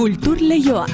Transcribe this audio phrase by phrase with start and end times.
[0.00, 0.86] Kultur Leioa.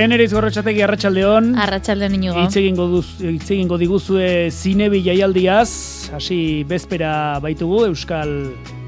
[0.00, 1.50] Eneriz gorrotxategi arratsaldeon.
[1.60, 2.36] Arratsaldeon inigo.
[2.40, 5.68] Hitz egingo duz, hitz egingo diguzue zinebi jaialdiaz,
[6.16, 7.12] hasi bezpera
[7.44, 8.32] baitugu Euskal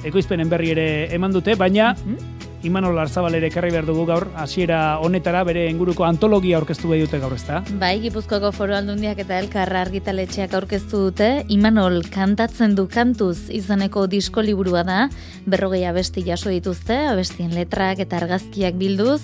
[0.09, 2.42] Ekoizpenen berri ere eman dute, baina Mhm.
[2.63, 7.19] Imanol Arzabal ere ekarri behar dugu gaur, hasiera honetara bere inguruko antologia aurkeztu behi dute
[7.19, 7.63] gaur, ezta?
[7.81, 14.47] Bai, Gipuzkoako Foru Aldundiak eta Elkarra argitaletxeak aurkeztu dute, Imanol kantatzen du kantuz izaneko disko
[14.47, 15.01] liburua da,
[15.45, 19.23] berrogei abesti jaso dituzte, abestien letrak eta argazkiak bilduz,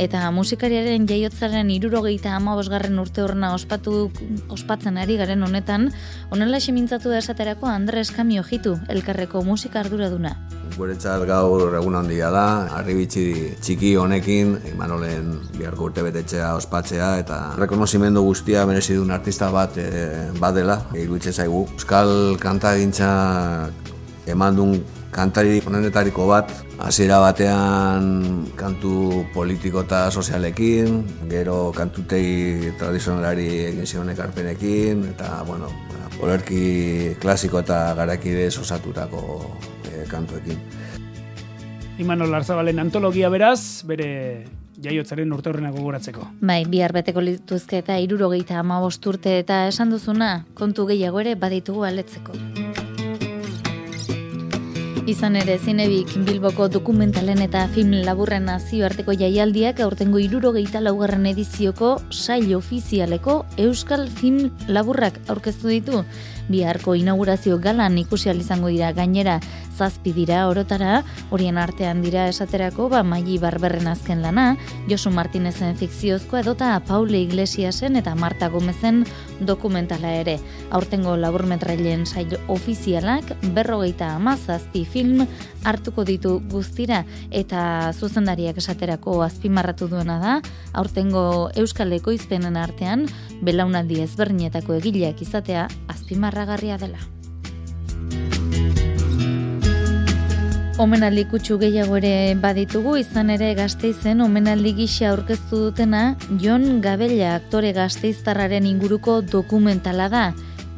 [0.00, 4.08] eta musikariaren jaiotzaren irurogeita ama bosgarren urte horrena ospatu,
[4.50, 5.92] ospatzen ari garen honetan,
[6.30, 10.34] honela mintzatu da esaterako Andres Kamio Jitu, Elkarreko musika arduraduna.
[10.76, 12.44] Guretzat gaur egun handia da,
[12.78, 13.24] arribitsi
[13.60, 19.88] txiki honekin, Imanolen biharko urte betetxea ospatzea, eta rekonozimendu guztia merezi duen artista bat e,
[20.38, 21.64] badela, iruditzen zaigu.
[21.74, 23.10] Euskal kantagintza
[24.30, 24.78] eman duen
[25.10, 35.08] kantari honenetariko bat, hasiera batean kantu politiko eta sozialekin, gero kantutei tradizionalari egin zion ekarpenekin,
[35.16, 35.72] eta, bueno,
[36.22, 39.20] olerki klasiko eta garakidez osatutako
[40.10, 40.58] kantuekin.
[42.00, 44.08] Imanol Arzabalen antologia beraz, bere
[44.80, 46.26] jaiotzaren urte horrena gogoratzeko.
[46.40, 51.84] Bai, bihar beteko lituzke eta irurogeita ama urte eta esan duzuna, kontu gehiago ere baditugu
[51.84, 52.36] aletzeko.
[55.10, 62.52] Izan ere, zinebik Bilboko dokumentalen eta film laburren nazioarteko jaialdiak aurtengo irurogeita laugarren edizioko sail
[62.54, 66.04] ofizialeko Euskal Film laburrak aurkeztu ditu.
[66.50, 69.40] Biharko inaugurazio galan ikusi izango dira gainera
[69.80, 71.00] zazpi dira orotara,
[71.32, 74.56] horien artean dira esaterako ba Maili Barberren azken lana,
[74.90, 79.04] Josu Martinezen fikziozkoa edota Paule Iglesiasen eta Marta Gomezen
[79.40, 80.36] dokumentala ere.
[80.70, 85.24] Aurtengo laburmetrailen sail ofizialak berrogeita amazazpi film
[85.64, 90.36] hartuko ditu guztira eta zuzendariak esaterako azpimarratu duena da,
[90.74, 93.06] aurtengo Euskal Ekoizpenen artean
[93.42, 97.00] belaunaldi ezberdinetako egileak izatea azpimarragarria dela.
[100.80, 107.74] Omenaldi kutsu gehiago ere baditugu, izan ere gazteizen omenaldi gisa aurkeztu dutena Jon Gabella aktore
[107.76, 110.22] gazteiztarraren inguruko dokumentala da.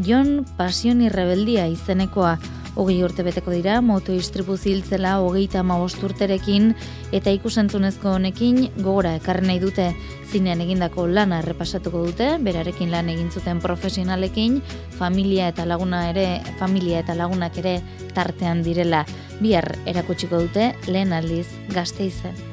[0.02, 2.34] Jon Pasioni Rebeldia izenekoa.
[2.74, 6.74] Hogei urte beteko dira, moto istripu ziltzela hogeita urterekin
[7.12, 9.94] eta ikusentzunezko honekin gogora ekarri nahi dute
[10.30, 14.62] zinean egindako lana errepasatuko dute, berarekin lan egin zuten profesionalekin,
[14.98, 17.82] familia eta laguna ere, familia eta lagunak ere
[18.14, 19.04] tartean direla.
[19.42, 22.51] Bihar erakutsiko dute lehen aldiz gazte izen.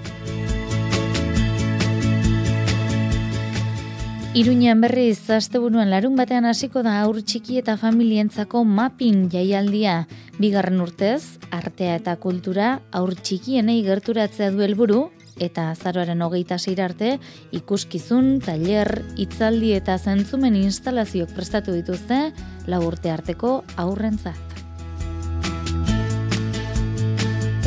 [4.37, 10.03] Iruñean berriz, asteburuan larun batean hasiko da aur txiki eta familientzako mapping jaialdia.
[10.37, 14.99] Bigarren urtez, artea eta kultura aur txikienei gerturatzea du helburu
[15.41, 17.15] eta azaroaren hogeita zeir arte
[17.57, 22.21] ikuskizun, tailer, hitzaldi eta zentzumen instalazioak prestatu dituzte
[22.69, 24.48] lau urte arteko aurrentzat.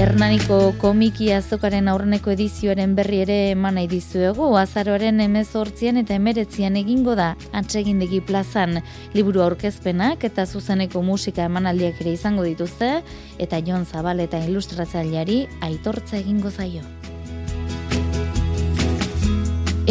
[0.01, 7.13] Hernaniko komiki azokaren aurreneko edizioaren berri ere eman nahi dizuegu, azaroaren emezortzian eta emeretzian egingo
[7.19, 8.81] da atsegindegi plazan
[9.13, 12.91] liburu aurkezpenak eta zuzeneko musika emanaldiak ere izango dituzte,
[13.39, 16.81] eta Jon Zabal eta ilustratzaileari aitortza egingo zaio.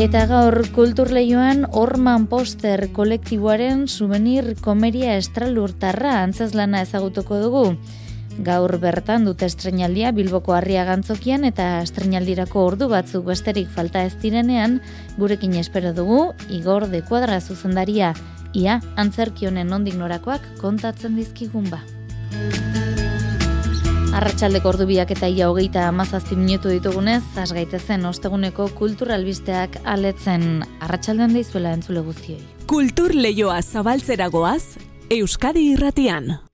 [0.02, 7.66] Eta gaur kulturleioan Orman Poster kolektiboaren souvenir komeria estralurtarra antzeslana ezagutuko dugu.
[8.40, 14.80] Gaur bertan dute estrenaldia Bilboko harria gantzokian eta estrenaldirako ordu batzuk besterik falta ez direnean,
[15.18, 18.14] gurekin espero dugu Igor de Kuadra zuzendaria,
[18.54, 21.82] ia antzerki honen nondik norakoak kontatzen dizkigun ba.
[24.12, 31.36] Arratxaldeko ordu biak eta ia hogeita amazazpi minutu ditugunez, zaz gaitezen osteguneko kulturalbisteak aletzen arratsaldean
[31.38, 32.42] deizuela entzule guztioi.
[32.68, 34.78] Kultur Leioa zabaltzeragoaz,
[35.12, 36.51] Euskadi irratian.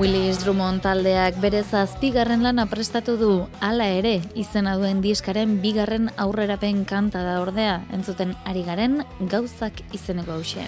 [0.00, 6.86] Willis Drummond taldeak bere zazpigarren lana prestatu du, hala ere, izena duen diskaren bigarren aurrerapen
[6.88, 10.64] kanta da ordea, entzuten ari garen gauzak izeneko hause.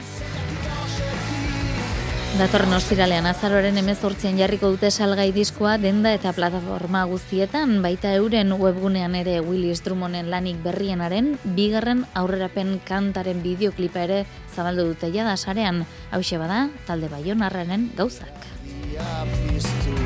[2.36, 9.16] Datorren ostiralean azaroren emezortzian jarriko dute salgai diskoa denda eta plataforma guztietan, baita euren webgunean
[9.16, 16.36] ere Willis Drummonden lanik berrienaren, bigarren aurrerapen kantaren bideoklipa ere zabaldu dute jada sarean, hause
[16.36, 18.51] bada, talde baionarrenen gauzak.
[18.92, 19.96] Piztu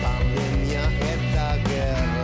[0.00, 2.23] Pandemia eta gerra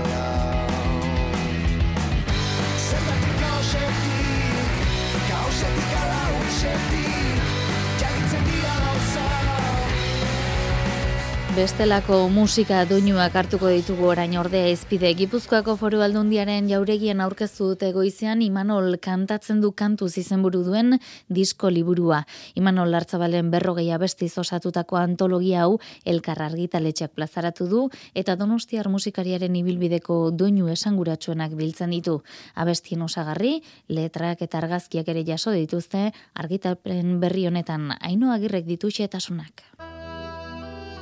[11.61, 15.11] Bestelako musika doinuak hartuko ditugu orain ordea izpide.
[15.19, 20.97] Gipuzkoako foru aldundiaren jauregien aurkeztu dute goizean Imanol kantatzen du kantuz izenburu duen
[21.29, 22.23] disko liburua.
[22.57, 25.77] Imanol Lartzabalen berrogei abestiz osatutako antologia hau
[26.15, 27.85] elkar argitaletxeak plazaratu du
[28.15, 32.23] eta donostiar musikariaren ibilbideko doinu esanguratsuenak biltzen ditu.
[32.55, 33.59] Abestien osagarri,
[33.93, 39.69] letrak eta argazkiak ere jaso dituzte argitalpen berri honetan haino agirrek ditu xetasunak.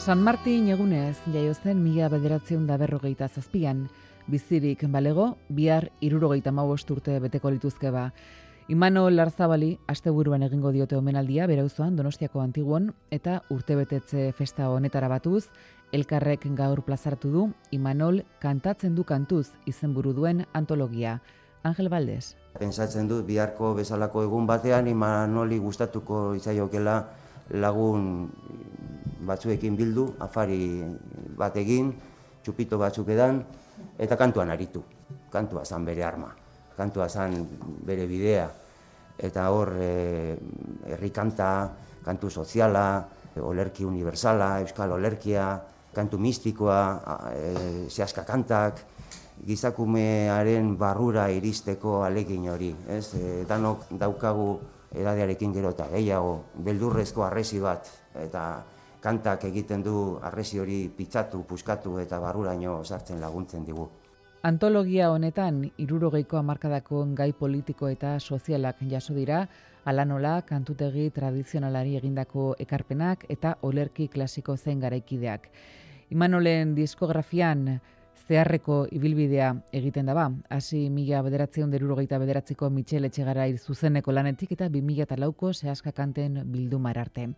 [0.09, 3.83] San Martin egunez jaio zen mila bederatzeun da berrogeita zazpian,
[4.27, 8.07] bizirik balego, bihar irurogeita mabost urte beteko lituzke ba.
[8.73, 15.51] Imano Larzabali asteburuan egingo diote omenaldia berauzoan Donostiako Antiguon eta urtebetetze festa honetara batuz,
[15.93, 21.21] elkarrek gaur plazaratu du Imanol kantatzen du kantuz izenburu duen antologia.
[21.63, 22.33] Angel Valdez.
[22.57, 27.03] Pentsatzen dut biharko bezalako egun batean Imanoli gustatuko izaiokela
[27.51, 28.31] lagun
[29.27, 30.85] batzuekin bildu, afari
[31.39, 31.93] bat egin,
[32.43, 33.43] txupito batzuk edan,
[33.99, 34.83] eta kantuan aritu.
[35.33, 36.31] Kantua zan bere arma,
[36.77, 37.37] kantua zan
[37.87, 38.49] bere bidea,
[39.19, 40.37] eta hor eh,
[40.87, 41.51] herri kanta,
[42.05, 42.89] kantu soziala,
[43.39, 45.59] olerki universala, euskal olerkia,
[45.95, 46.81] kantu mistikoa,
[47.35, 47.53] e,
[47.91, 48.81] zehazka kantak,
[49.47, 52.73] gizakumearen barrura iristeko alegin hori.
[52.89, 53.15] Ez?
[53.15, 54.49] E, danok daukagu
[54.95, 56.35] edadearekin gero eta gehiago,
[56.65, 57.89] beldurrezko arresi bat,
[58.19, 58.45] eta
[59.01, 63.89] kantak egiten du arresi hori pitzatu, puskatu eta barruraino sartzen laguntzen digu.
[64.43, 69.47] Antologia honetan irurogeiko hamarkadako gai politiko eta sozialak jaso dira,
[69.85, 75.49] ala nola kantutegi tradizionalari egindako ekarpenak eta olerki klasiko zen garaikideak.
[76.11, 77.81] Imanolen diskografian
[78.29, 84.69] zeharreko ibilbidea egiten da ba, hasi mila bederatzeun derurogeita bederatziko Michel Etxegarai zuzeneko lanetik eta
[84.69, 87.31] 2004ko zehazka kanten bildumar arte.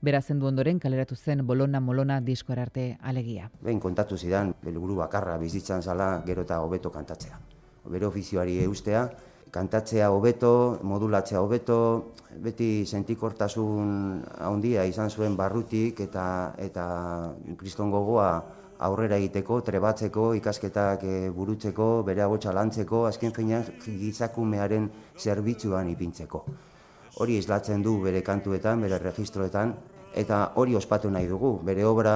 [0.00, 3.50] Berazen du ondoren kaleratu zen Bolona Molona diskoar arte alegia.
[3.60, 7.40] Behin kontatu zidan, belburu bakarra bizitzan zala gero eta hobeto kantatzea.
[7.88, 9.08] Bere ofizioari eustea,
[9.52, 11.78] kantatzea hobeto, modulatzea hobeto,
[12.40, 16.86] beti sentikortasun handia izan zuen barrutik eta eta
[17.60, 18.30] kriston gogoa
[18.86, 24.88] aurrera egiteko, trebatzeko, ikasketak eh, burutzeko, bere agotxa lantzeko, azken finean gizakumearen
[25.18, 26.44] zerbitzuan ipintzeko.
[27.18, 29.74] Hori islatzen du bere kantuetan, bere registroetan,
[30.14, 31.58] eta hori ospatu nahi dugu.
[31.66, 32.14] Bere obra,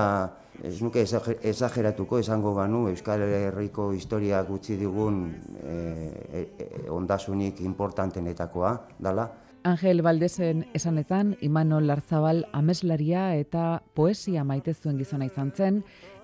[0.62, 5.24] ez nuke exageratuko esango banu, Euskal Herriko historiak utzi digun
[5.64, 6.46] eh, eh,
[6.90, 9.28] ondasunik importantenetakoa dala.
[9.64, 15.76] Angel Valdezen esanetan, Imanol Larzabal ameslaria eta poesia maite zuen gizona izan zen,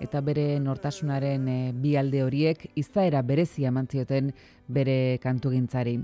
[0.03, 4.33] eta bere nortasunaren eh, bi alde horiek izaera berezia mantzioten
[4.67, 5.95] bere kantugintzari.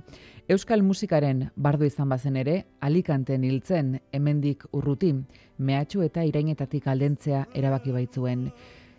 [0.47, 5.11] Euskal musikaren bardo izan bazen ere, alikanten hiltzen hemendik urruti,
[5.57, 8.47] mehatxu eta irainetatik aldentzea erabaki baitzuen.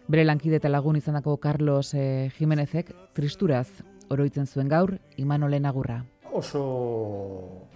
[0.08, 3.68] Bere lankide eta lagun izandako Carlos eh, Jimenezek tristuraz
[4.10, 6.04] oroitzen zuen gaur Imanolen agurra.
[6.36, 7.66] oso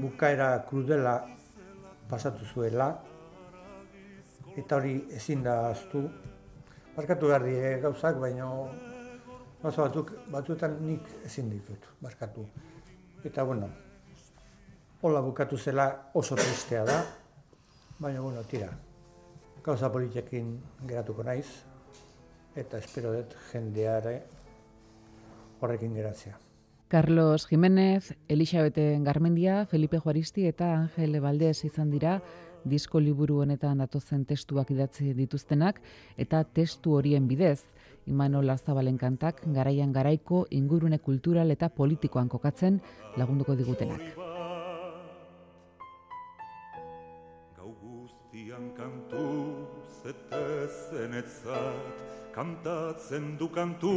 [0.00, 1.16] bukaera krudela
[2.08, 2.90] pasatu zuela
[4.56, 6.06] eta hori ezin da aztu.
[6.96, 8.46] Barkatu behar die gauzak, baina
[9.60, 12.46] gauza batzuk, batzuetan nik ezin ditut, barkatu.
[13.24, 13.68] Eta bueno,
[15.02, 17.02] hola bukatu zela oso tristea da,
[17.98, 18.70] baina bueno, tira,
[19.62, 20.56] gauza politiekin
[20.86, 21.48] geratuko naiz,
[22.56, 24.16] eta espero dut jendeare
[25.60, 26.45] horrekin geratzea.
[26.88, 32.22] Carlos Jiménez, Elisabete Garmendia, Felipe Juaristi eta Angel Valdez izan dira
[32.64, 35.80] disko liburu honetan datozen testuak idatzi dituztenak
[36.16, 37.64] eta testu horien bidez
[38.06, 42.80] Imanol Larzabalen kantak garaian garaiko ingurune kultural eta politikoan kokatzen
[43.16, 44.00] lagunduko digutenak.
[47.56, 49.66] Gau guztian kantu
[50.04, 53.90] zetezenetzat kantatzen du kantuz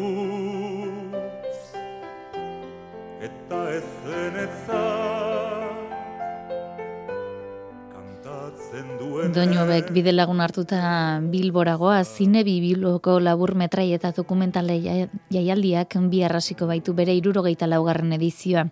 [3.19, 5.75] eta ez zenetzat
[7.91, 15.09] kantatzen duen Doinu hauek bide lagun hartuta Bilboragoa, zinebi Bilboko labur metrai eta dokumentale jai-
[15.35, 18.69] jaialdiak bi arrasiko baitu bere irurogeita laugarren edizioa.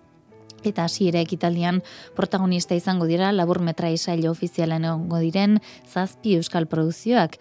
[0.65, 1.83] Eta hasiera ekitaldian
[2.15, 7.37] protagonista izango dira labur metra saio ofizialen egongo diren zazpi euskal produzioak.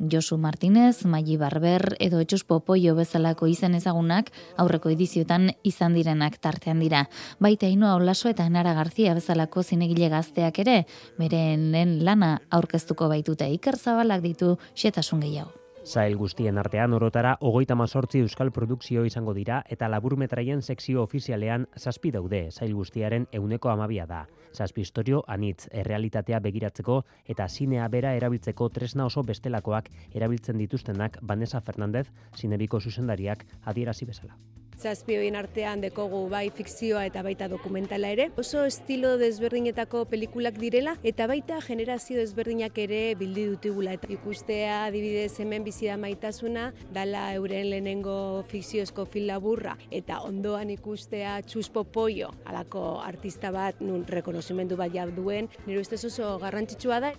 [0.00, 6.80] Josu Martinez, Maji Barber edo Etxus Popoio bezalako izen ezagunak aurreko edizioetan izan direnak tartean
[6.80, 7.04] dira.
[7.38, 10.82] Baita Inoa Olaso eta Enara Garzia bezalako zinegile gazteak ere,
[11.20, 15.59] beren lehen lana aurkeztuko baitute Iker Zabalak ditu xetasun gehiago.
[15.84, 22.12] Zail guztien artean orotara hogeita mazortzi euskal produkzio izango dira eta laburmetraien sekzio ofizialean zazpi
[22.12, 24.26] daude zail guztiaren euneko amabia da.
[24.52, 31.60] Zazpi historio anitz, errealitatea begiratzeko eta zinea bera erabiltzeko tresna oso bestelakoak erabiltzen dituztenak Vanessa
[31.60, 34.36] Fernandez, zinebiko zuzendariak adierazi bezala.
[34.80, 38.30] Zazpi horien artean dekogu bai fikzioa eta baita dokumentala ere.
[38.40, 43.92] Oso estilo desberdinetako pelikulak direla eta baita generazio desberdinak ere bildi dutugula.
[43.98, 48.16] Eta ikustea adibidez hemen bizi da maitasuna, dala euren lehenengo
[48.48, 55.48] fikziozko fil laburra eta ondoan ikustea txuspo poio, alako artista bat nun rekonozimendu bat duen,
[55.66, 57.12] nire ustez oso garrantzitsua da.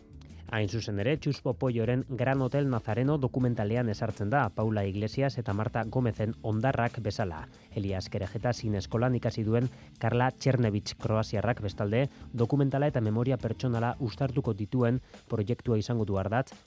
[0.52, 5.86] Hain zuzen ere, Txuspo Poioren Gran Hotel Nazareno dokumentalean esartzen da Paula Iglesias eta Marta
[5.88, 7.46] Gomezen ondarrak bezala.
[7.72, 12.02] Elias Kerejeta zin eskolan ikasi duen Karla Txernevich Kroasiarrak bestalde
[12.42, 16.20] dokumentala eta memoria pertsonala ustartuko dituen proiektua izango du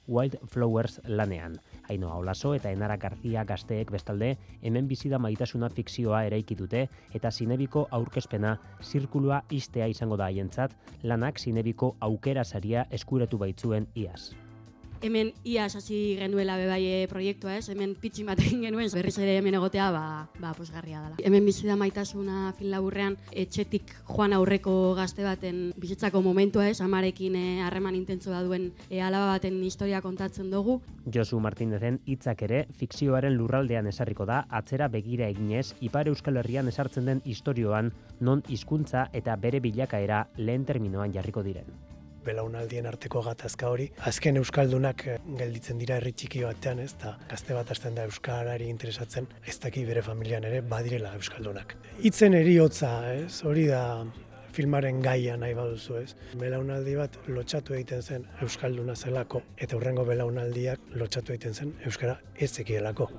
[0.09, 1.61] Wild Flowers lanean.
[1.91, 7.87] Ainoa Olaso eta Enara Garzia gazteek bestalde hemen bizida maitasuna fikzioa eraiki dute eta zinebiko
[7.91, 10.73] aurkezpena zirkulua istea izango da haientzat
[11.03, 13.38] lanak zinebiko aukera saria eskuratu
[13.75, 14.33] baitzuen iaz.
[15.04, 19.59] hemen iaz hasi genuela bebai proiektua ez, hemen pitxi bat egin genuen, berriz ere hemen
[19.59, 21.19] egotea, ba, ba posgarria dela.
[21.21, 27.37] Hemen bizi da maitasuna fin laburrean, etxetik joan aurreko gazte baten bizitzako momentua ez, amarekin
[27.37, 30.81] eh, harreman intentzua duen e, alaba baten historia kontatzen dugu.
[31.12, 37.12] Josu Martinezen hitzak ere fikzioaren lurraldean esarriko da atzera begira eginez Ipar Euskal Herrian esartzen
[37.12, 41.69] den istorioan non hizkuntza eta bere bilakaera lehen terminoan jarriko diren
[42.25, 43.88] belaunaldien arteko gatazka hori.
[44.11, 48.69] Azken euskaldunak eh, gelditzen dira herri txiki batean, ez da gazte bat hasten da euskarari
[48.73, 51.76] interesatzen, ez daki bere familian ere badirela euskaldunak.
[52.02, 53.43] Hitzen eriotza, ez?
[53.47, 53.85] Hori da
[54.54, 56.11] filmaren gaia nahi baduzu, ez?
[56.40, 62.52] Belaunaldi bat lotxatu egiten zen euskalduna zelako eta hurrengo belaunaldiak lotxatu egiten zen euskara ez
[62.52, 63.11] zekielako.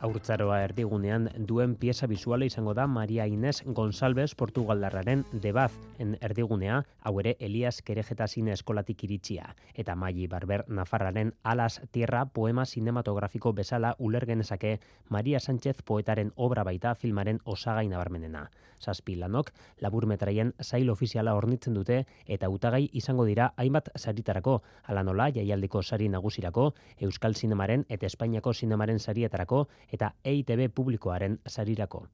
[0.00, 5.72] Aurtzaroa erdigunean duen pieza bisuala izango da Maria Inés González Portugaldarraren debaz.
[5.98, 12.26] En erdigunea, hau ere Elias Kerejeta zine eskolatik iritsia, eta Maili Barber Nafarraren Alas Tierra
[12.26, 18.50] poema sinematografiko bezala ulergenezake Maria Sánchez poetaren obra baita filmaren osagai nabarmenena.
[18.80, 25.02] Zazpi lanok, labur metraien zail ofiziala hornitzen dute eta utagai izango dira hainbat saritarako, ala
[25.02, 32.06] nola jaialdiko sari nagusirako, Euskal Zinemaren eta Espainiako Zinemaren sarietarako eta EITB publikoaren sarirako.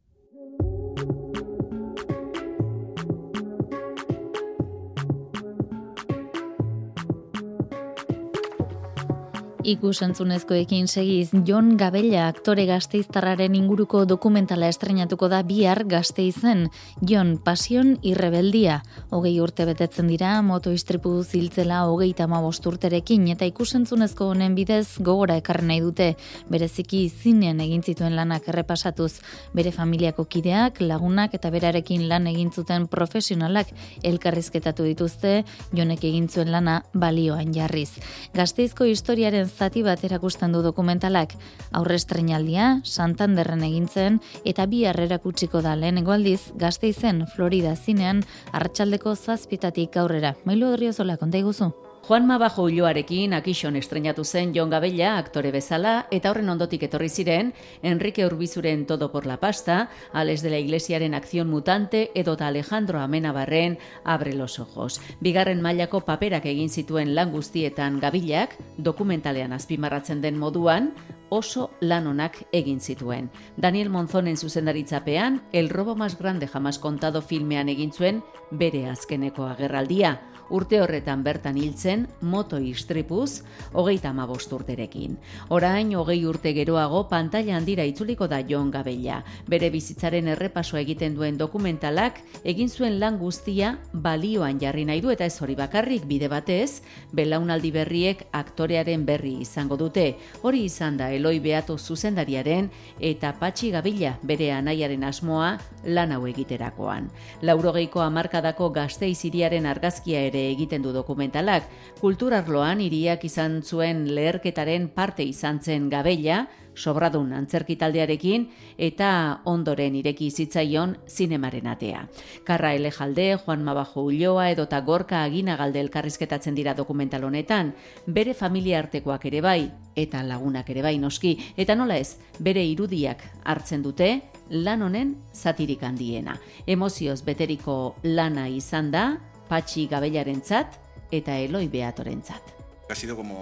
[9.63, 16.65] Ikusentzunezkoekin segiz, Jon Gabella aktore gazteiztarraren inguruko dokumentala estrenatuko da bihar gazteizen.
[17.07, 18.81] Jon, pasion irrebeldia.
[19.15, 25.37] Hogei urte betetzen dira, moto istripu ziltzela hogei tamabost urterekin, eta ikusentzunezko honen bidez gogora
[25.39, 26.09] ekarren nahi dute.
[26.51, 29.21] Bereziki zinean egin zituen lanak errepasatuz.
[29.55, 33.71] Bere familiako kideak, lagunak eta berarekin lan egin zuten profesionalak
[34.03, 37.93] elkarrizketatu dituzte, Jonek egin zuen lana balioan jarriz.
[38.35, 41.37] Gazteizko historiaren zati bat erakusten du dokumentalak.
[41.73, 44.85] Aurre estrenaldia, Santanderren egintzen, eta bi
[45.23, 50.35] kutsiko da lehenengo aldiz, gazte izen Florida zinean, hartxaldeko zazpitatik aurrera.
[50.45, 51.73] Mailu odriozola, konta iguzu?
[52.03, 57.53] Juanma Bajo Ulloarekin akixon estrenatu zen Jon Gabella aktore bezala eta horren ondotik etorri ziren
[57.81, 63.79] Enrique Urbizuren Todo por la Pasta, Ales de la Iglesiaren Acción Mutante edota Alejandro Amenabarren
[64.03, 65.01] Abre los Ojos.
[65.21, 70.91] Bigarren mailako paperak egin zituen lan guztietan Gabillak, dokumentalean azpimarratzen den moduan,
[71.31, 73.31] oso lan onak egin zituen.
[73.57, 80.32] Daniel Monzonen zuzendaritzapean, El robo más grande jamás contado filmean egin zuen bere azkeneko agerraldia
[80.51, 85.17] urte horretan bertan hiltzen moto istripuz hogeita amabost urterekin.
[85.49, 89.23] Orain, hogei urte geroago pantaila handira itzuliko da Jon Gabella.
[89.49, 95.25] Bere bizitzaren errepasoa egiten duen dokumentalak egin zuen lan guztia balioan jarri nahi du eta
[95.25, 96.83] ez hori bakarrik bide batez,
[97.13, 100.17] belaunaldi berriek aktorearen berri izango dute.
[100.43, 102.71] Hori izan da Eloi Beato zuzendariaren
[103.01, 107.09] eta Patxi Gabila bere anaiaren asmoa lan hau egiterakoan.
[107.43, 111.69] Laurogeiko hamarkadako gazteiz iriaren argazkia ere egiten du dokumentalak.
[112.01, 118.47] Kulturarloan hiriak izan zuen leherketaren parte izan zen gabella, sobradun antzerki taldearekin
[118.81, 122.07] eta ondoren ireki zitzaion zinemaren atea.
[122.45, 127.75] Karra Elejalde, Juan Mabajo Ulloa edota Gorka Aginagalde elkarrizketatzen dira dokumental honetan,
[128.07, 133.23] bere familia artekoak ere bai, eta lagunak ere bai noski, eta nola ez, bere irudiak
[133.45, 134.15] hartzen dute,
[134.51, 136.39] lan honen zatirik handiena.
[136.67, 139.07] Emozioz beteriko lana izan da,
[139.53, 140.79] Patxi Gabellarentzat
[141.13, 142.55] eta Eloi Beatorentzat.
[142.89, 143.37] Ha sido como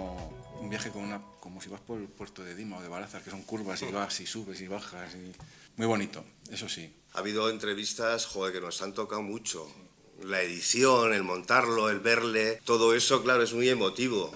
[0.59, 3.23] un viaje con una, como si vas por el puerto de Dima o de Barazar,
[3.23, 5.15] que son curvas y vas y subes y bajas.
[5.15, 5.31] Y...
[5.77, 6.93] Muy bonito, eso sí.
[7.13, 9.65] Ha habido entrevistas, joder, que nos han tocado mucho.
[10.21, 14.35] La edición, el montarlo, el verle, todo eso, claro, es muy emotivo.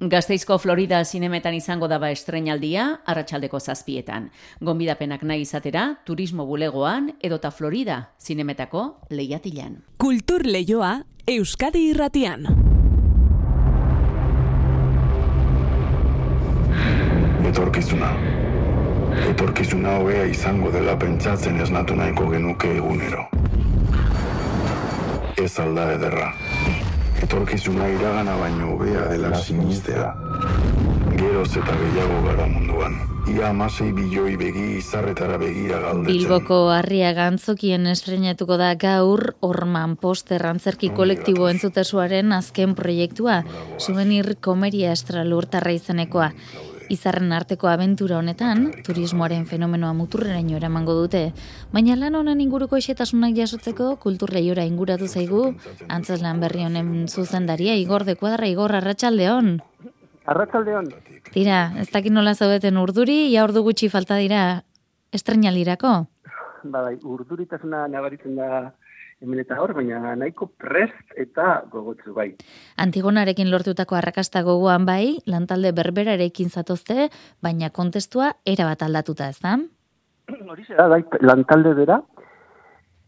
[0.00, 4.28] Gazteizko Florida zinemetan izango daba estrenaldia, arratsaldeko zazpietan.
[4.62, 9.82] Gonbidapenak nahi izatera, turismo bulegoan, edota Florida zinemetako lehiatilan.
[9.98, 12.46] Kultur leioa Euskadi irratian.
[17.50, 18.14] Etorkizuna.
[19.32, 23.26] Etorkizuna hobea izango dela pentsatzen esnatu nahiko genuke egunero.
[25.36, 26.30] Ez alda ederra.
[27.22, 30.12] Etorkizuna iragana baino hobea dela sinistea.
[31.18, 32.94] Geroz eta gehiago gara munduan.
[33.28, 36.06] Ia amasei bilioi begi izarretara begira galdetzen.
[36.14, 43.42] Bilboko harria gantzokien estrenatuko da gaur Orman Poster antzerki kolektibo entzutesuaren azken proiektua,
[43.76, 46.30] souvenir komeria estralurtarra izenekoa.
[46.88, 51.20] Izarren arteko abentura honetan, turismoaren fenomenoa muturreraino eramango dute,
[51.72, 55.42] baina lan honen inguruko esetasunak jasotzeko kulturleiora inguratu zaigu,
[55.88, 59.58] antzeslan berri honen zuzendaria Igor de Kuadra Igor Arratsaldeon.
[60.28, 60.92] Arratsaldeon.
[61.32, 64.62] Tira, ez dakit nola zaudeten urduri, ja ordu gutxi falta dira
[65.12, 65.94] estrenalirako.
[66.64, 68.72] Ba, bai, urduritasuna nabaritzen da
[69.22, 72.28] hemen eta hor, baina nahiko prest eta gogotzu bai.
[72.84, 77.08] Antigonarekin lortutako arrakasta gogoan bai, lantalde berberarekin zatozte,
[77.42, 79.58] baina kontestua erabat aldatuta ez da?
[80.28, 82.00] Hori da, bai, lantalde bera,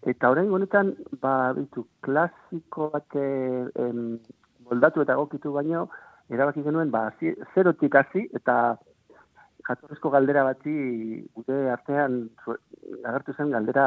[0.08, 4.18] eta orain honetan, ba, bitu, klasikoak eh, em,
[4.70, 5.88] moldatu eta gokitu baino,
[6.30, 7.10] erabaki genuen, ba,
[7.54, 8.78] zerotik hasi eta
[9.68, 10.72] jatorrizko galdera bati
[11.36, 12.24] gure artean
[13.04, 13.86] agertu zen galdera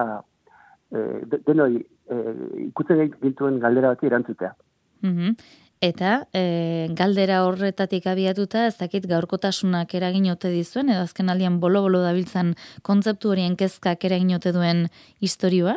[0.94, 2.33] eh, de- denoi eh,
[2.68, 4.55] ikutzen gintuen galdera bati erantzutea.
[5.01, 5.35] Mhm.
[5.83, 12.00] Eta e, galdera horretatik abiatuta, ez dakit gaurkotasunak eragin ote dizuen, edo azken aldian bolo-bolo
[12.05, 12.53] dabiltzan
[12.87, 14.85] kontzeptu horien kezkak eragin ote duen
[15.20, 15.75] historioa?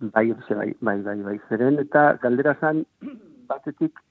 [0.00, 2.82] Bai, bai, bai, bai, bai, zeren, eta galdera zan,
[3.46, 4.02] batetik,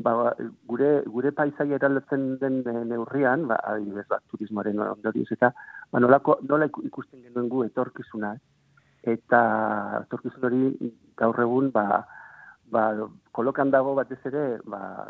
[0.00, 0.32] ba,
[0.72, 6.38] gure, gure paisaia eraldatzen den eh, neurrian, ba, adibidez, ba, turismoaren ondorioz, eta ba, nolako,
[6.48, 8.38] nola iku- ikusten genuen gu etorkizuna,
[9.02, 9.42] eta
[10.04, 12.04] etorkizun hori gaur egun, ba,
[12.70, 12.84] ba,
[13.34, 15.08] kolokan dago batez ere, ba,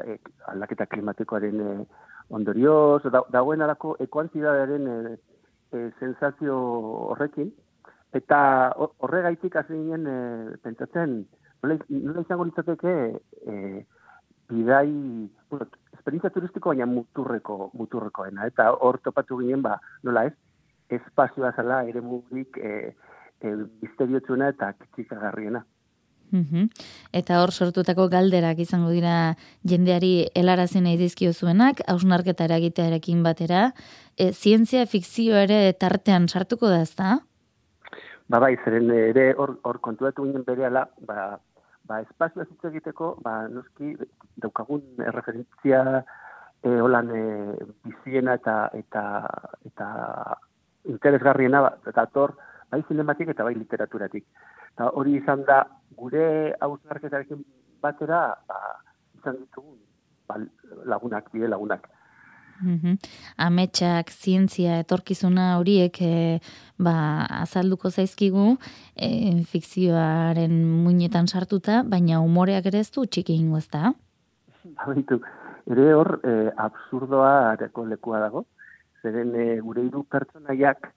[0.00, 0.18] e,
[0.52, 1.74] aldaketa klimatikoaren e,
[2.34, 5.16] ondorioz, da, dagoen alako ekuantidadearen e,
[5.72, 6.56] e, sensazio
[7.12, 7.52] horrekin,
[8.16, 8.38] eta
[8.78, 10.18] hor- horregaitik hasi ginen e,
[10.64, 11.20] pentsatzen,
[11.62, 12.96] nola, nola izango litzateke
[13.44, 13.84] e,
[14.48, 14.88] bidai,
[15.50, 20.34] bueno, esperientzia turistiko baina muturreko, muturrekoena, eta hor topatu ginen, ba, nola ez,
[20.90, 22.94] espazioa zala ere murik e,
[23.40, 25.64] e, misteriotsuna eta kitxikagarriena.
[26.34, 26.70] Mhm.
[27.12, 33.72] Eta hor sortutako galderak izango dira jendeari helarazi nahi dizkio zuenak, hausnarketa eragitearekin batera,
[34.18, 37.18] e, zientzia fikzio ere tartean sartuko da, ezta?
[38.28, 41.38] Ba bai, zeren ere hor, hor kontuatu ginen berehala, ba,
[41.86, 43.94] ba espazioa hitz egiteko, ba noski
[44.42, 45.82] daukagun erreferentzia
[46.64, 47.22] e, holan e,
[47.84, 49.04] biziena eta eta
[49.68, 49.88] eta
[50.84, 52.36] interesgarriena ba, dator
[52.70, 54.24] bai zinematik eta bai literaturatik.
[54.74, 55.64] Eta hori izan da
[55.96, 57.44] gure hausnarketarekin
[57.82, 58.60] batera ba,
[59.20, 59.76] izan ditugun
[60.28, 60.40] ba,
[60.84, 61.88] lagunak, bide lagunak.
[62.62, 62.98] Mhm.
[63.42, 66.40] Ametsak, zientzia, etorkizuna horiek e,
[66.78, 66.94] ba,
[67.42, 68.54] azalduko zaizkigu
[68.94, 73.92] e, fikzioaren muinetan sartuta, baina umoreak ere ez du txiki ingo ez da?
[74.86, 75.18] Baitu,
[75.70, 78.44] ere hor eh, absurdoa areko lekua dago,
[79.04, 80.88] zeren eh, gure hiru pertsonaiak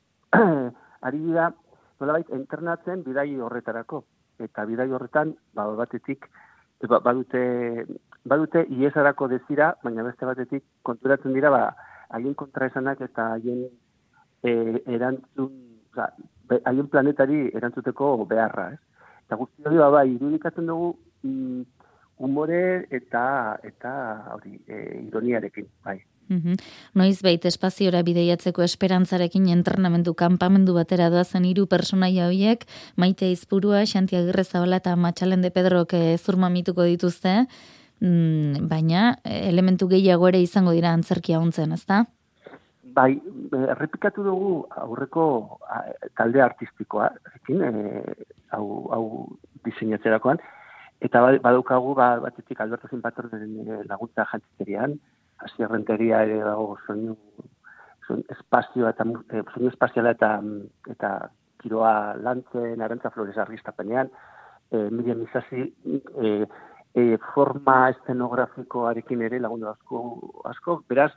[1.07, 1.51] ari dira
[1.99, 4.03] nolabait internatzen bidai horretarako.
[4.39, 6.27] Eta bidai horretan, ba, batetik,
[6.87, 7.41] ba, badute,
[8.23, 11.63] badute iesarako dezira, baina beste batetik konturatzen dira, ba,
[12.13, 13.65] haien kontraesanak eta haien
[14.43, 14.51] e,
[14.97, 15.55] erantzun,
[15.91, 16.11] oza,
[16.69, 18.83] haien planetari erantzuteko beharra, ez?
[19.25, 20.93] Eta guzti hori ba, bai, irudikatzen dugu
[21.25, 21.65] mm,
[22.29, 22.61] umore
[22.93, 23.23] eta
[23.67, 23.95] eta
[24.37, 25.97] hori e, ironiarekin, bai.
[26.29, 26.57] Mhm.
[26.93, 34.15] Noiz bait espaziora bideiatzeko esperantzarekin entrenamendu kanpamendu batera doazen hiru pertsonaia horiek, Maite Izpurua, Xanti
[34.19, 37.47] Agirrezabala eta Matxalen de Pedrok eh, zurmamituko dituzte,
[38.01, 42.05] mm, baina eh, elementu gehiago ere izango dira antzerkia hontzen, ezta?
[42.97, 43.11] bai,
[43.53, 45.25] errepikatu dugu aurreko
[46.17, 48.15] talde artistikoa, ekin, e,
[48.57, 49.03] hau, hau
[49.67, 50.41] diseinatzerakoan,
[51.05, 54.97] eta ba- badaukagu ba, batetik Alberto Zinpatorren laguntza jantzikerian,
[55.43, 57.15] hasi errenteria ere dago soinu,
[58.07, 60.31] soinu espazioa eta mu- e, soinu espaziala eta
[60.93, 61.11] eta
[61.61, 64.11] kiroa lantzen, arantza flores argistapenean,
[64.71, 65.65] e, Miriam Isasi,
[66.21, 66.45] e,
[66.93, 70.03] e, forma estenografikoarekin ere lagundu asko,
[70.51, 71.11] asko, beraz,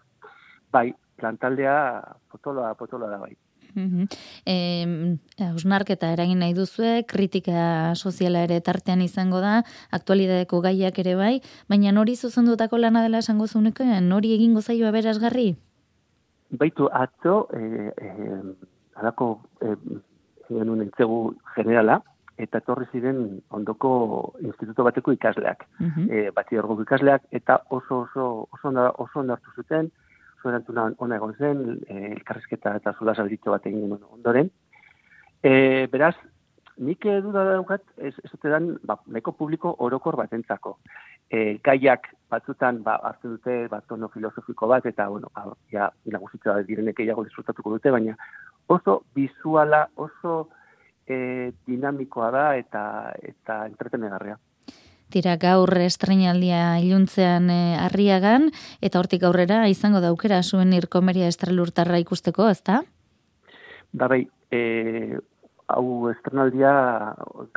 [0.73, 1.77] bai, plantaldea
[2.33, 3.37] potoloa, potoloa da bai.
[3.75, 4.09] Mhm.
[4.47, 11.41] Em, hausnarketa eragin nahi duzue, kritika soziala ere tartean izango da, aktualidadeko gaiak ere bai,
[11.69, 15.57] baina nori zuzendutako lana dela esango zuneko, nori egingo zaioa berazgarri?
[16.51, 18.41] Baitu, atzo, e, e,
[18.97, 19.75] alako e,
[20.49, 21.21] genuen entzegu
[21.55, 22.01] generala,
[22.41, 23.91] eta etorri ziren ondoko
[24.41, 25.67] instituto bateko ikasleak.
[25.79, 26.09] Mhm.
[26.11, 28.73] e, bati orgoko ikasleak, eta oso oso oso
[29.05, 29.91] oso ondo hartu zuten,
[30.41, 34.51] oso erantzuna ona egon zen, e, elkarrizketa eta zula salditxo bat egin ondoren.
[35.43, 36.15] E, beraz,
[36.81, 40.79] nik duda daukat, ez, ez dute dan, ba, nahiko publiko orokor batentzako.
[41.31, 46.57] E, gaiak batzutan ba, hartzen dute bat tono filosofiko bat, eta, bueno, ba, ja, nagusitza
[46.69, 48.17] direnek gehiago disfrutatuko dute, baina
[48.71, 50.49] oso bizuala, oso
[51.07, 52.83] e, dinamikoa da eta
[53.19, 54.39] eta entretenegarria.
[55.11, 62.47] Tira gaur estrenaldia iluntzean e, arriagan, eta hortik aurrera izango daukera zuen irkomeria estralurtarra ikusteko,
[62.49, 62.81] ezta?
[63.91, 64.23] Da bai,
[64.55, 65.19] e,
[65.75, 66.73] hau estrenaldia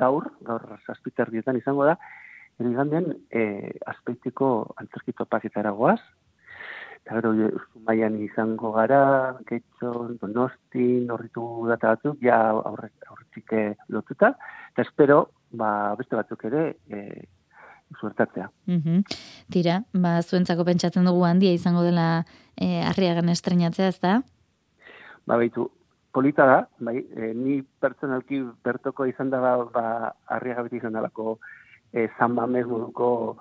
[0.01, 1.99] gaur, gaur zazpiterdietan izango da,
[2.61, 3.45] erigandean e,
[3.93, 4.49] azpeitiko
[4.81, 5.99] antzerkito paketara goaz,
[7.03, 7.33] eta gero
[7.73, 14.33] Zumaian izango gara, Getxon, Donosti, norritu data batzuk, ja aurre, aurretik eh, lotuta,
[14.71, 17.27] eta espero, ba, beste batzuk ere, e,
[17.99, 18.49] suertatzea.
[18.67, 19.03] Mhm.
[19.51, 22.25] Tira, ba, zuentzako pentsatzen dugu handia izango dela
[22.56, 24.21] e, arriagan estrenatzea, ezta?
[25.25, 25.69] Ba, baitu,
[26.13, 29.86] polita da, bai, e, ni pertsonalki bertoko izan da, ba, ba
[30.38, 31.39] arriaga beti izan dalako
[31.91, 33.38] e, zanbamez moduko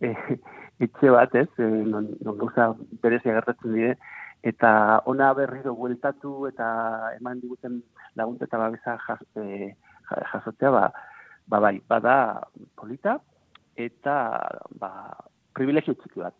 [0.00, 0.12] e,
[0.86, 3.96] etxe bat, ez, e, non, non gauza berezia gertatzen dire,
[4.42, 6.68] eta ona berriro bueltatu eta
[7.18, 7.80] eman diguten
[8.18, 9.74] laguntza eta babesa jas, e,
[10.10, 10.86] ja- jasotzea, ba,
[11.46, 12.16] ba bai, bada
[12.78, 13.18] polita,
[13.76, 14.16] eta
[14.78, 14.92] ba,
[15.56, 16.34] privilegio txiki bat.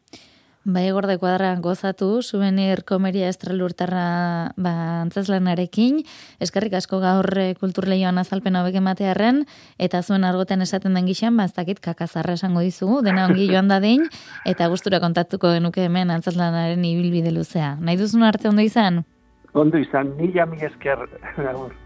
[0.64, 6.05] Bai, gorde kuadra gozatu, souvenir komeria estralurtarra ba, antzeslanarekin,
[6.38, 9.42] eskerrik asko gaur eh, kulturleioan azalpen hauek ematearren,
[9.83, 13.75] eta zuen argoten esaten den gixan, ba, ez dakit kakazarra esango dizugu, dena ongi joan
[13.75, 14.07] dadin,
[14.47, 17.75] eta gustura kontatuko genuke hemen antzeslanaren ibilbide luzea.
[17.83, 19.03] Nahi duzun arte ondo izan?
[19.59, 21.09] Ondo izan, mila mila esker,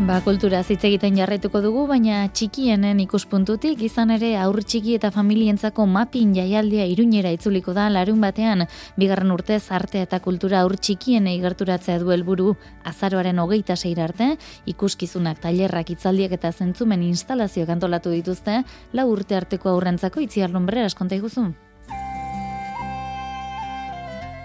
[0.00, 5.84] Ba, kultura hitz egiten jarraituko dugu, baina txikienen ikuspuntutik izan ere aur txiki eta familientzako
[5.84, 8.64] mapping jaialdia iruñera itzuliko da larun batean,
[8.96, 12.54] bigarren urtez arte eta kultura aur txikienei gerturatzea du helburu
[12.88, 14.34] azaroaren hogeita seira arte,
[14.72, 18.62] ikuskizunak, tailerrak, hitzaldiak eta zentzumen instalazioak antolatu dituzte,
[18.96, 21.50] lau urte arteko aurrentzako itziar lumbreras konta iguzu.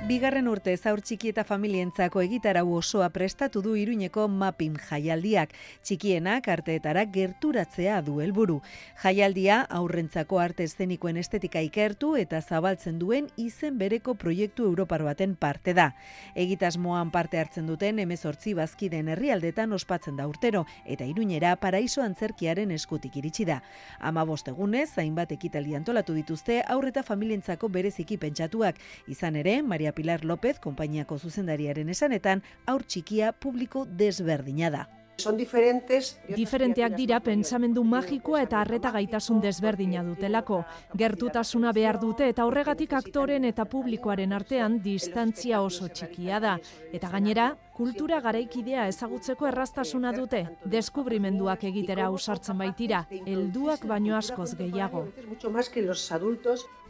[0.06, 5.56] Bigarren urte zaur txiki eta familientzako egitarau osoa prestatu du Iruñeko mapping jaialdiak.
[5.82, 8.60] Txikienak arteetara gerturatzea du helburu.
[9.02, 15.74] Jaialdia aurrentzako arte eszenikoen estetika ikertu eta zabaltzen duen izen bereko proiektu europar baten parte
[15.74, 15.88] da.
[16.36, 23.18] Egitasmoan parte hartzen duten emezortzi bazkiden herrialdetan ospatzen da urtero eta Iruñera paraiso antzerkiaren eskutik
[23.18, 23.64] iritsi da.
[23.98, 28.78] Ama egunez, hainbat ekitaldi antolatu dituzte aurreta familientzako bereziki pentsatuak.
[29.08, 34.86] Izan ere, Maria Pilar López, konpainiako zuzendariaren esanetan, aur txikia publiko desberdina da.
[35.18, 36.20] Son diferentes.
[36.28, 40.64] Diferenteak dira pentsamendu magikoa eta harreta gaitasun desberdina dutelako.
[41.00, 46.58] Gertutasuna behar dute eta horregatik aktoren eta publikoaren artean distantzia oso txikia da.
[46.92, 50.44] Eta gainera, kultura garaikidea ezagutzeko erraztasuna dute.
[50.66, 55.08] Deskubrimenduak egitera ausartzen baitira, helduak baino askoz gehiago.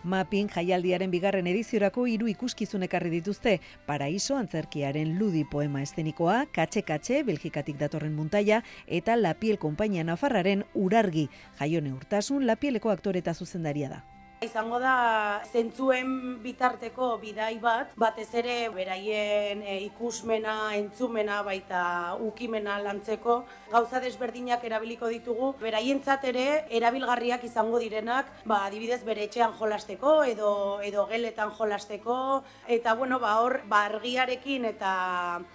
[0.05, 3.55] Mapping jaialdiaren bigarren ediziorako hiru ikuskizun ekarri dituzte.
[3.87, 11.25] Paraiso antzerkiaren ludi poema eszenikoa, katxe-katxe, Belgikatik datorren muntaia, eta Lapiel konpainia nafarraren urargi.
[11.57, 14.03] Jaione urtasun, Lapieleko aktore eta zuzendaria da.
[14.43, 16.09] Izango da zentzuen
[16.43, 21.83] bitarteko bidai bat, batez ere beraien e, ikusmena, entzumena baita
[22.19, 23.37] ukimena lantzeko.
[23.71, 26.45] Gauza desberdinak erabiliko ditugu, beraientzat ere
[26.79, 30.51] erabilgarriak izango direnak, ba adibidez bere etxean jolasteko edo
[30.83, 32.43] edo geletan jolasteko.
[32.67, 34.93] Eta bueno, ba hor ba argiarekin eta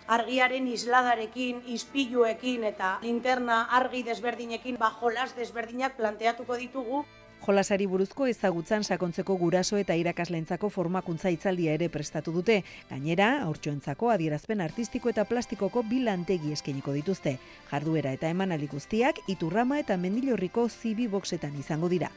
[0.09, 7.05] argiaren isladarekin, ispiluekin eta linterna argi desberdinekin ba jolas desberdinak planteatuko ditugu
[7.41, 12.59] Jolasari buruzko ezagutzan sakontzeko guraso eta irakaslentzako formakuntza itzaldia ere prestatu dute.
[12.91, 17.39] Gainera, aurtsoentzako adierazpen artistiko eta plastikoko bilantegi eskeniko dituzte.
[17.71, 22.13] Jarduera eta emanali guztiak Iturrama eta Mendilorriko zibi boxetan izango dira.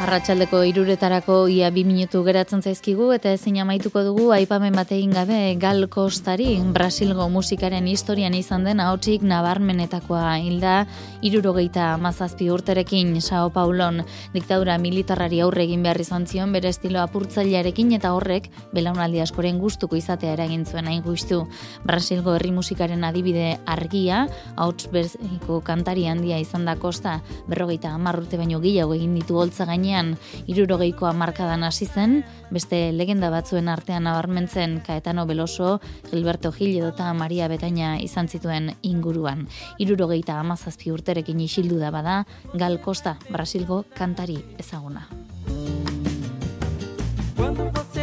[0.00, 5.90] Arratxaldeko iruretarako ia bi minutu geratzen zaizkigu eta ezin amaituko dugu aipamen batein gabe Gal
[5.92, 10.86] Kostari Brasilgo musikaren historian izan den hautsik nabarmenetakoa hilda
[11.20, 14.00] irurogeita mazazpi urterekin Sao Paulon
[14.32, 20.00] diktadura militarrari aurre egin behar izan zion bere estilo apurtzailearekin eta horrek belaunaldi askoren gustuko
[20.00, 21.42] izatea eragin zuen hain guztu.
[21.84, 24.24] Brasilgo herri musikaren adibide argia,
[24.56, 27.18] hauts berziko kantari handia izan da Kosta,
[27.52, 33.30] berrogeita hamar urte baino gehiago egin ditu holtza gainean irurogeiko hamarkadan hasi zen, beste legenda
[33.30, 39.48] batzuen artean nabarmentzen Caetano Beloso, Gilberto Gil edota Maria Betaina izan zituen inguruan.
[39.78, 42.24] Irurogeita hamazazpi urterekin isildu da bada,
[42.54, 45.08] Gal Costa, Brasilgo kantari ezaguna.
[47.36, 47.99] Quando você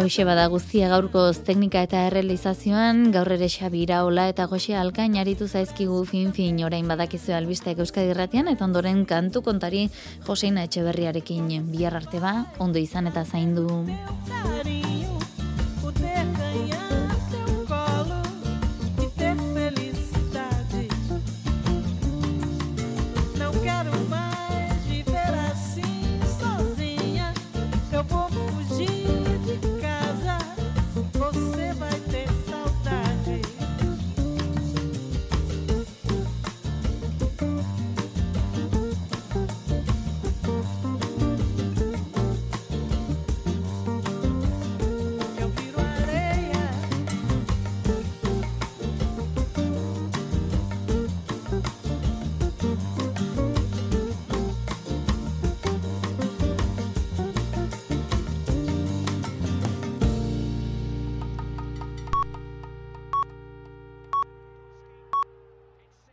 [0.00, 5.44] Hauxe bada guztia gaurkoz teknika eta errealizazioan, gaur ere Xabi Iraola eta Jose Alkain aritu
[5.44, 9.90] zaizkigu fin-fin orain badakizu albisteak Euskadi Irratian eta ondoren kantu kontari
[10.24, 11.52] Joseina Etxeberriarekin.
[11.68, 13.68] Bihar arte ba, ondo izan eta zaindu.